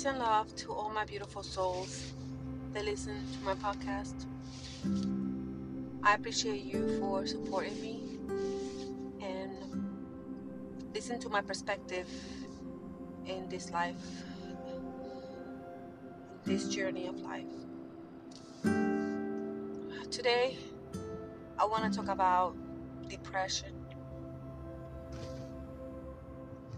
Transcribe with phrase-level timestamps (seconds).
[0.00, 2.14] Peace and love to all my beautiful souls
[2.72, 4.24] that listen to my podcast.
[6.02, 8.16] I appreciate you for supporting me
[9.20, 9.52] and
[10.94, 12.08] listen to my perspective
[13.26, 14.00] in this life,
[16.46, 17.44] this journey of life.
[20.10, 20.56] Today,
[21.58, 22.56] I want to talk about
[23.06, 23.74] depression.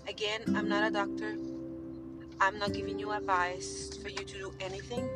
[0.08, 1.36] Again, I'm not a doctor.
[2.42, 5.08] I'm not giving you advice for you to do anything.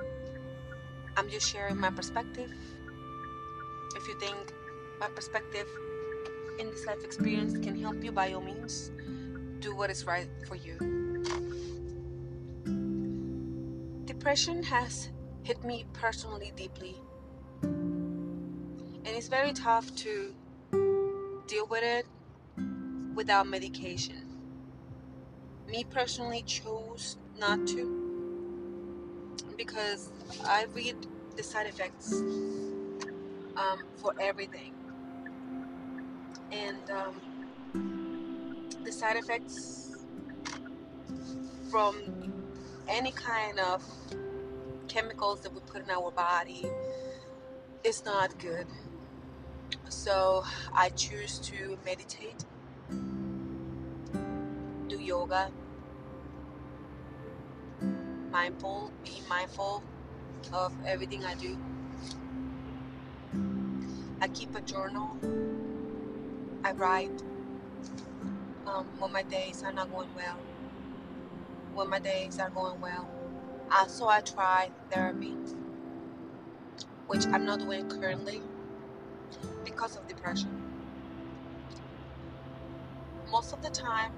[1.16, 2.52] I'm just sharing my perspective.
[3.96, 4.54] If you think
[5.00, 5.66] my perspective
[6.60, 8.92] in this life experience can help you, by all means,
[9.58, 10.78] do what is right for you.
[14.04, 15.08] Depression has
[15.42, 16.94] hit me personally deeply,
[17.62, 20.32] and it's very tough to
[21.48, 22.06] deal with it
[23.16, 24.25] without medication
[25.68, 28.06] me personally chose not to
[29.56, 30.10] because
[30.44, 30.96] I read
[31.36, 32.12] the side effects
[33.56, 34.72] um, for everything,
[36.52, 37.20] and um,
[38.84, 40.04] the side effects
[41.70, 41.94] from
[42.88, 43.82] any kind of
[44.88, 46.64] chemicals that we put in our body
[47.82, 48.66] is not good.
[49.88, 52.44] So I choose to meditate
[55.06, 55.52] yoga,
[58.32, 59.84] mindful, be mindful
[60.52, 61.56] of everything I do.
[64.20, 65.16] I keep a journal.
[66.64, 67.22] I write
[68.66, 70.38] um, when my days are not going well.
[71.74, 73.08] When my days are going well.
[73.70, 75.34] Also, I try therapy,
[77.06, 78.42] which I'm not doing currently
[79.64, 80.50] because of depression.
[83.30, 84.12] Most of the time,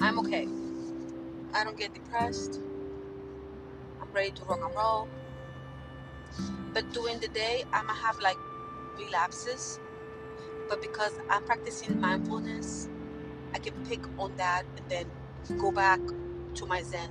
[0.00, 0.48] I'm okay.
[1.54, 2.60] I don't get depressed.
[4.00, 5.08] I'm ready to rock and roll.
[6.72, 8.38] But during the day, I might have like
[8.98, 9.80] relapses.
[10.68, 12.88] But because I'm practicing mindfulness,
[13.54, 15.10] I can pick on that and then
[15.58, 16.00] go back
[16.54, 17.10] to my Zen.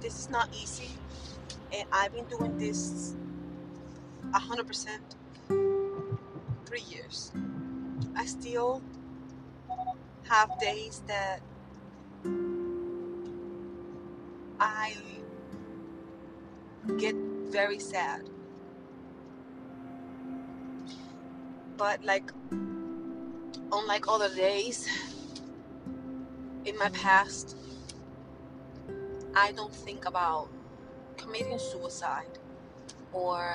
[0.00, 0.98] This is not easy,
[1.72, 3.16] and I've been doing this
[4.32, 4.88] 100%
[6.66, 7.32] three years.
[8.16, 8.82] I still
[10.30, 11.40] have days that
[14.60, 14.94] I
[16.98, 17.16] get
[17.50, 18.30] very sad.
[21.76, 22.30] But like
[23.72, 24.88] unlike other days
[26.64, 27.56] in my past,
[29.34, 30.48] I don't think about
[31.16, 32.38] committing suicide
[33.12, 33.52] or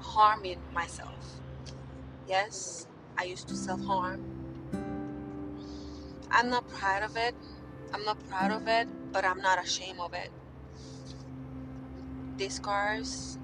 [0.00, 1.24] harming myself.
[2.28, 2.86] Yes,
[3.16, 4.41] I used to self harm
[6.34, 7.34] I'm not proud of it.
[7.92, 10.30] I'm not proud of it, but I'm not ashamed of it.
[12.38, 13.38] These scars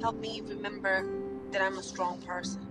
[0.00, 1.06] help me remember
[1.52, 2.66] that I'm a strong person.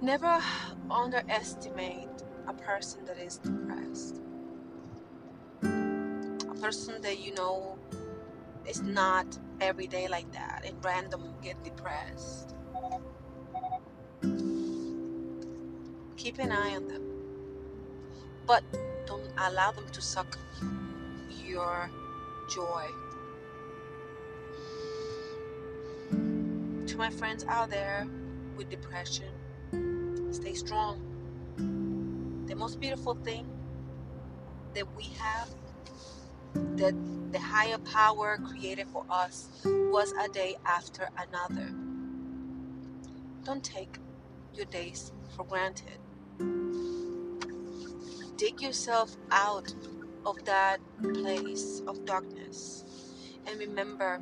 [0.00, 0.40] Never
[0.88, 2.08] underestimate
[2.46, 4.20] a person that is depressed.
[5.64, 7.76] A person that you know
[8.68, 9.26] is not
[9.60, 12.54] every day like that and random get depressed
[16.22, 17.02] Keep an eye on them.
[18.46, 18.62] But
[19.06, 20.38] don't allow them to suck
[21.28, 21.90] your
[22.48, 22.86] joy.
[26.86, 28.06] To my friends out there
[28.54, 29.32] with depression,
[30.30, 31.02] stay strong.
[32.46, 33.48] The most beautiful thing
[34.74, 35.48] that we have
[36.76, 36.94] that
[37.32, 41.68] the higher power created for us was a day after another.
[43.42, 43.98] Don't take
[44.54, 45.98] your days for granted
[48.36, 49.74] dig yourself out
[50.24, 50.78] of that
[51.14, 52.84] place of darkness
[53.46, 54.20] and remember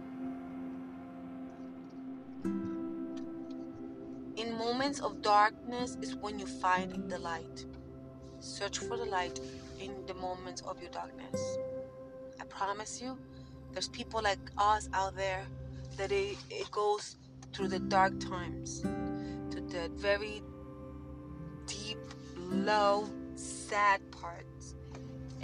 [4.41, 7.65] in moments of darkness is when you find the light.
[8.39, 9.39] Search for the light
[9.79, 11.59] in the moments of your darkness.
[12.41, 13.19] I promise you
[13.73, 15.47] there's people like us out there
[15.99, 17.17] that it, it goes
[17.53, 20.43] through the dark times to the very
[21.67, 21.99] deep
[22.37, 23.09] low
[23.71, 24.75] sad parts.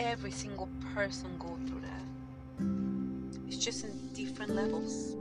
[0.00, 3.46] Every single person go through that.
[3.46, 5.14] It's just in different levels.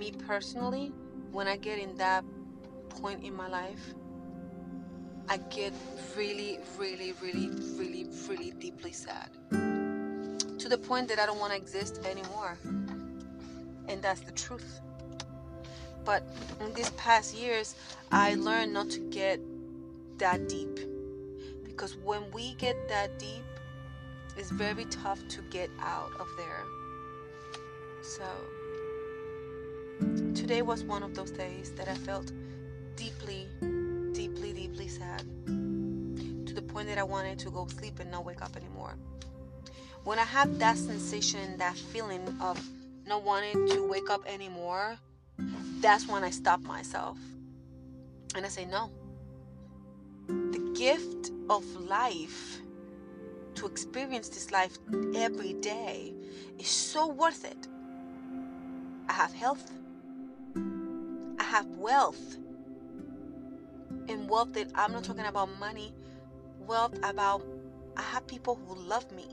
[0.00, 0.92] Me personally,
[1.30, 2.24] when I get in that
[2.88, 3.94] point in my life,
[5.28, 5.72] I get
[6.16, 9.30] really, really, really, really, really deeply sad.
[9.52, 12.58] To the point that I don't want to exist anymore.
[13.86, 14.80] And that's the truth.
[16.04, 16.24] But
[16.60, 17.76] in these past years,
[18.10, 19.38] I learned not to get
[20.18, 20.97] that deep.
[21.78, 23.44] Because when we get that deep,
[24.36, 26.64] it's very tough to get out of there.
[28.02, 28.24] So,
[30.34, 32.32] today was one of those days that I felt
[32.96, 33.46] deeply,
[34.12, 38.42] deeply, deeply sad to the point that I wanted to go sleep and not wake
[38.42, 38.96] up anymore.
[40.02, 42.60] When I have that sensation, that feeling of
[43.06, 44.98] not wanting to wake up anymore,
[45.80, 47.18] that's when I stop myself
[48.34, 48.90] and I say, no.
[50.26, 52.60] The gift of life,
[53.54, 54.78] to experience this life
[55.14, 56.12] every day,
[56.58, 57.68] is so worth it.
[59.08, 59.70] I have health,
[61.38, 62.36] I have wealth.
[64.08, 65.92] And wealth that I'm not talking about money,
[66.66, 67.44] wealth about
[67.96, 69.26] I have people who love me,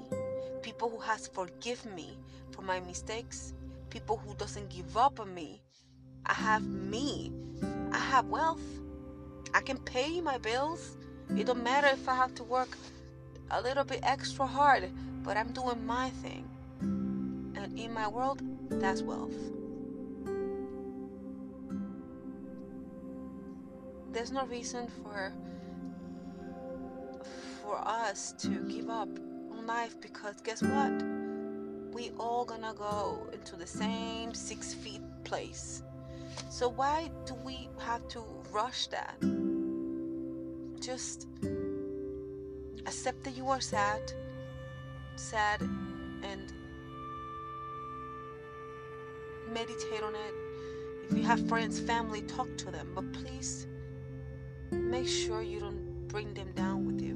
[0.61, 2.17] people who has forgive me
[2.51, 3.53] for my mistakes,
[3.89, 5.61] people who doesn't give up on me.
[6.25, 7.31] I have me.
[7.91, 8.63] I have wealth.
[9.53, 10.97] I can pay my bills.
[11.29, 12.77] It don't matter if I have to work
[13.51, 14.89] a little bit extra hard,
[15.23, 16.49] but I'm doing my thing.
[16.81, 19.35] And in my world, that's wealth.
[24.11, 25.33] There's no reason for
[27.61, 29.09] for us to give up
[29.51, 31.03] on life because guess what?
[31.91, 35.83] We all gonna go into the same six feet place.
[36.49, 38.21] So why do we have to
[38.51, 39.15] rush that?
[40.85, 41.25] Just
[42.85, 44.01] accept that you are sad,
[45.15, 46.53] sad, and
[49.51, 50.33] meditate on it.
[51.09, 53.65] If you have friends, family, talk to them, but please
[54.69, 57.15] make sure you don't bring them down with you.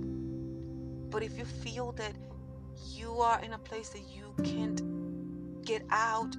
[1.11, 2.13] But if you feel that
[2.95, 4.81] you are in a place that you can't
[5.63, 6.35] get out,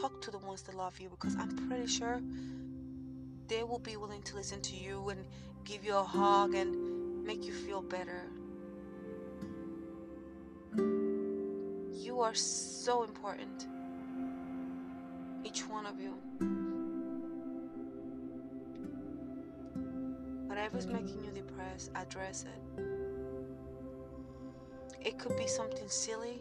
[0.00, 2.22] talk to the ones that love you because I'm pretty sure
[3.50, 5.26] they will be willing to listen to you and
[5.64, 8.22] give you a hug and make you feel better.
[11.92, 13.66] You are so important,
[15.44, 16.14] each one of you.
[20.46, 22.82] Whatever's making you depressed, address it.
[25.04, 26.40] It could be something silly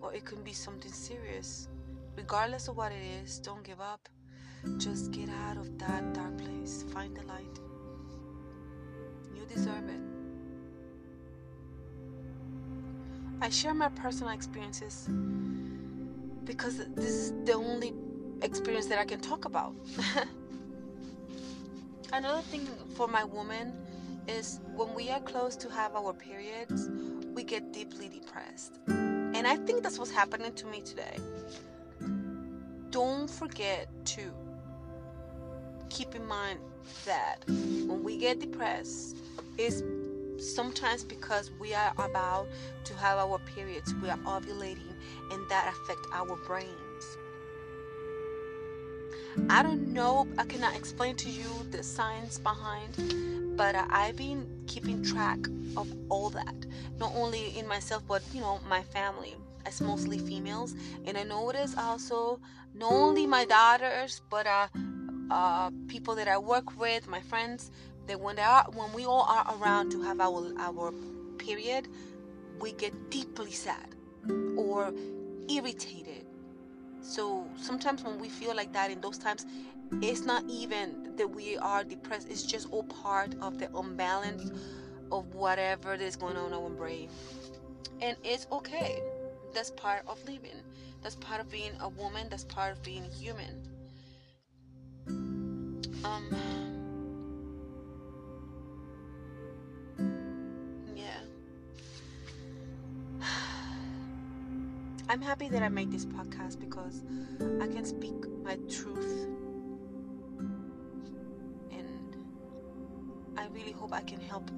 [0.00, 1.68] or it could be something serious.
[2.16, 4.08] Regardless of what it is, don't give up.
[4.78, 6.84] Just get out of that dark place.
[6.92, 7.58] Find the light.
[9.34, 10.00] You deserve it.
[13.40, 15.08] I share my personal experiences
[16.44, 17.94] because this is the only
[18.42, 19.74] experience that I can talk about.
[22.12, 23.72] Another thing for my woman
[24.26, 26.88] is when we are close to have our periods,
[27.34, 28.78] we get deeply depressed.
[28.88, 31.16] And I think that's what's happening to me today
[32.90, 34.32] don't forget to
[35.90, 36.60] keep in mind
[37.04, 39.16] that when we get depressed,
[39.56, 39.82] it's
[40.38, 42.48] sometimes because we are about
[42.84, 44.94] to have our periods, we are ovulating,
[45.30, 47.18] and that affect our brains.
[49.50, 55.02] I don't know, I cannot explain to you the science behind, but I've been keeping
[55.02, 55.38] track
[55.76, 56.54] of all that,
[56.98, 59.34] not only in myself, but you know, my family.
[59.66, 60.74] As mostly females.
[61.04, 62.40] And i notice also
[62.74, 64.68] not only my daughters but uh,
[65.30, 67.70] uh, people that i work with my friends
[68.06, 70.92] that when they are when we all are around to have our our
[71.38, 71.88] period
[72.60, 73.94] we get deeply sad
[74.56, 74.92] or
[75.48, 76.24] irritated
[77.00, 79.46] so sometimes when we feel like that in those times
[80.02, 84.50] it's not even that we are depressed it's just all part of the unbalance
[85.10, 87.08] of whatever that's going on in our brain
[88.00, 89.00] and it's okay
[89.54, 90.62] that's part of living.
[91.02, 92.28] That's part of being a woman.
[92.30, 93.67] That's part of being human.
[96.04, 96.24] Um.
[100.94, 101.20] Yeah.
[105.08, 107.02] I'm happy that I made this podcast because
[107.60, 108.14] I can speak
[108.44, 109.26] my truth.
[111.72, 112.16] And
[113.36, 114.50] I really hope I can help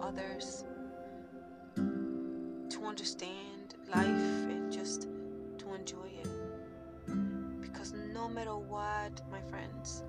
[0.00, 0.64] others
[1.76, 5.08] to understand life and just
[5.58, 6.30] to enjoy it.
[7.60, 10.04] Because no matter what, my friends,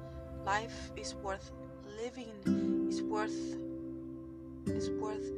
[0.45, 1.51] life is worth
[2.01, 2.33] living.
[2.89, 3.57] is worth
[4.67, 5.31] it's worth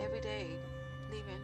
[0.00, 0.46] every day
[1.10, 1.42] living.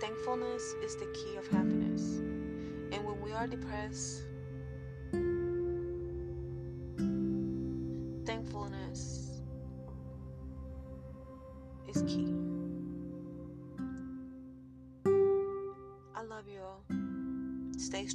[0.00, 2.18] Thankfulness is the key of happiness.
[2.92, 4.22] And when we are depressed,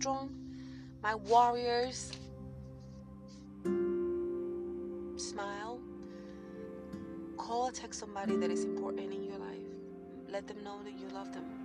[0.06, 0.30] strong.
[1.02, 2.12] My warriors,
[5.18, 5.80] smile.
[7.38, 9.66] Call or text somebody that is important in your life.
[10.30, 11.65] Let them know that you love them.